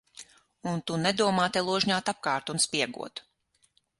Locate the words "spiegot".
2.65-3.25